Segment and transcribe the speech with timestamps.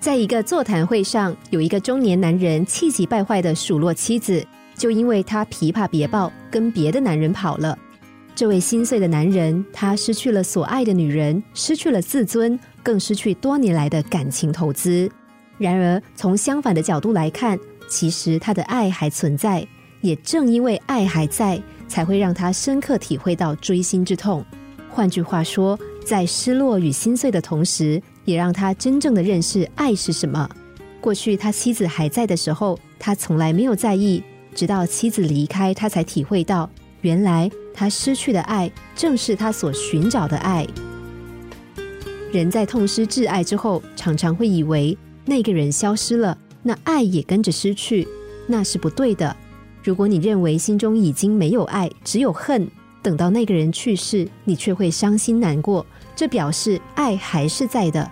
[0.00, 4.44] 在一个座谈会上，有一个中年男人气急败坏的数落妻子，
[4.76, 7.76] 就因为他琵琶别抱，跟别的男人跑了。
[8.32, 15.10] 这位心碎的男人，他失去了所爱的女人，失去了自尊，更失去多年来的感情投资。
[15.58, 17.58] 然而，从相反的角度来看，
[17.88, 19.66] 其实他的爱还存在。
[20.00, 24.44] 也正因为爱还在，才会让他深刻体会到锥心之痛。
[24.88, 30.46] 换句话说，在失落与心碎的同时，也让他真正的认识爱是什么。
[31.00, 34.22] 过去他妻子还在的时候，他从来没有在意，
[34.54, 36.68] 直到妻子离开，他才体会到，
[37.00, 40.66] 原来他失去的爱正是他所寻找的爱。
[42.30, 48.06] 人在痛失挚爱之后，常常会以为那个人消失了，那爱也跟着失去，
[48.46, 49.34] 那是不对的。
[49.82, 52.68] 如果你认为心中已经没有爱，只有恨，
[53.02, 58.10] 等到那个人去世，你却会伤心难过，这表示爱还是在的。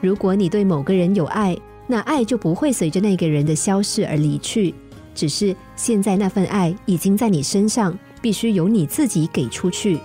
[0.00, 4.74] 如果你对某个人有爱，那爱就不会随着那个人的消逝而离去，
[5.14, 9.98] 只是现在那份爱已经在你身上，必须由你自己给出去。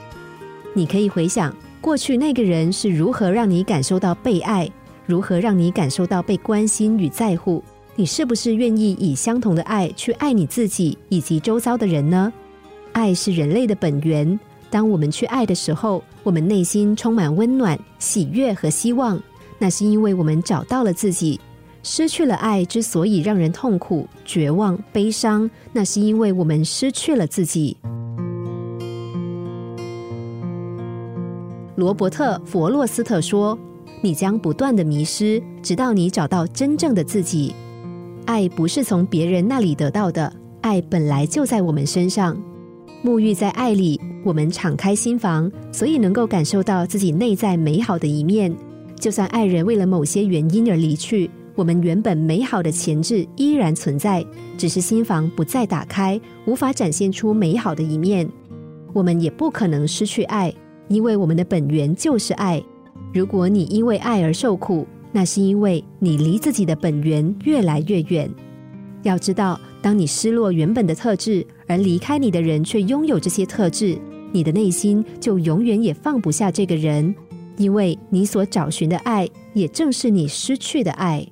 [0.74, 4.68] 你可以回想过去那个人是如何让你感受到被爱，
[5.06, 7.64] 如何让你感受到被关心与在乎。
[7.96, 12.34] 你是不是愿意以相同的爱去爱你自己以及周遭的人呢？
[12.94, 14.40] 爱是人类的本源。
[14.72, 19.22] 当我们去爱的时候，我们内心充满温暖、喜悦和希望。
[19.64, 21.40] 那是因为我们找到了自己。
[21.84, 27.78] 失去了爱，之所以让人痛苦、绝望、悲伤，那是因为我们失去了自己。
[31.78, 33.58] 罗伯特·弗洛斯特说
[34.04, 37.56] ：“你将不断的迷失，直到你找到真正的自己。”
[38.28, 42.38] 爱不是从别人那里得到的，爱本来就在我们身上。
[43.02, 48.54] 沐浴在爱里，我们敞开心房，所以能够感受到自己内在美好的一面。
[49.04, 54.26] 就算爱人为了某些原因而离去，我们原本美好的潜质依然存在，
[54.58, 58.26] 只是心房不再打开，无法展现出美好的一面。
[58.94, 60.54] 我们也不可能失去爱，
[60.88, 62.64] 因为我们的本源就是爱。
[63.14, 68.32] 如果你因为爱而受苦，那是因为你离自己的本源越来越远。
[69.02, 73.98] 要知道，当你失落原本的特质，而离开你的人却拥有这些特质，
[74.32, 77.14] 你的内心就永远也放不下这个人，
[77.58, 81.28] 因为你所找寻的爱，也正是你失去的爱。